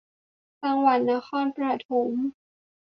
[0.63, 1.57] จังหวัดนครป
[1.87, 2.11] ฐม